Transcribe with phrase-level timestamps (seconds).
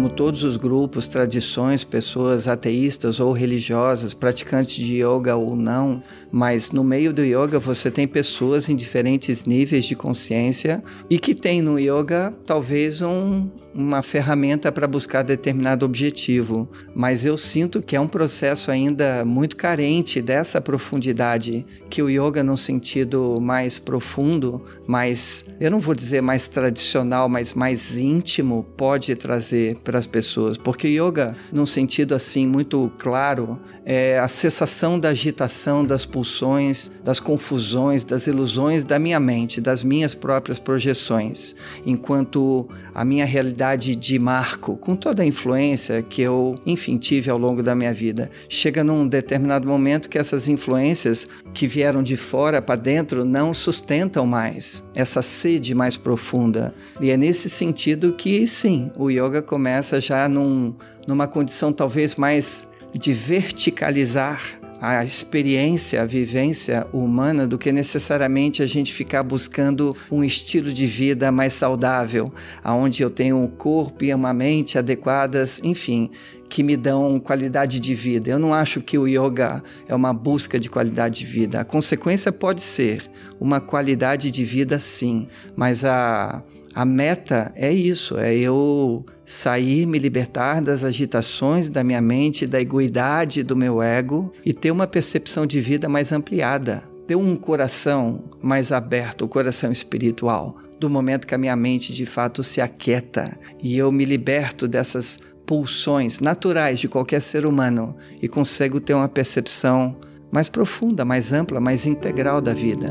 [0.00, 6.70] como todos os grupos, tradições, pessoas ateístas ou religiosas, praticantes de yoga ou não, mas
[6.70, 11.60] no meio do yoga você tem pessoas em diferentes níveis de consciência e que tem
[11.60, 18.00] no yoga talvez um, uma ferramenta para buscar determinado objetivo, mas eu sinto que é
[18.00, 25.44] um processo ainda muito carente dessa profundidade que o yoga no sentido mais profundo, mais,
[25.60, 30.86] eu não vou dizer mais tradicional, mas mais íntimo pode trazer para as pessoas, porque
[30.86, 38.04] yoga num sentido assim muito claro é a cessação da agitação, das pulsões, das confusões,
[38.04, 44.76] das ilusões da minha mente, das minhas próprias projeções, enquanto a minha realidade de marco,
[44.76, 49.08] com toda a influência que eu, enfim, tive ao longo da minha vida, chega num
[49.08, 55.20] determinado momento que essas influências que vieram de fora para dentro não sustentam mais essa
[55.20, 56.72] sede mais profunda.
[57.00, 60.74] E é nesse sentido que, sim, o yoga começa já num,
[61.06, 64.40] numa condição talvez mais de verticalizar
[64.80, 70.86] a experiência, a vivência humana do que necessariamente a gente ficar buscando um estilo de
[70.86, 72.32] vida mais saudável,
[72.64, 76.10] aonde eu tenho um corpo e uma mente adequadas, enfim,
[76.48, 78.30] que me dão qualidade de vida.
[78.30, 81.60] Eu não acho que o yoga é uma busca de qualidade de vida.
[81.60, 83.02] A consequência pode ser
[83.38, 86.42] uma qualidade de vida, sim, mas a
[86.74, 92.60] a meta é isso, é eu sair, me libertar das agitações da minha mente, da
[92.60, 98.24] egoidade do meu ego e ter uma percepção de vida mais ampliada, ter um coração
[98.40, 103.36] mais aberto, o coração espiritual, do momento que a minha mente de fato se aquieta
[103.62, 109.08] e eu me liberto dessas pulsões naturais de qualquer ser humano e consigo ter uma
[109.08, 109.96] percepção
[110.30, 112.90] mais profunda, mais ampla, mais integral da vida.